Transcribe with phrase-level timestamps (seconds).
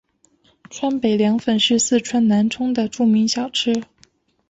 [0.71, 3.83] 川北凉粉是四川南充的著名小吃。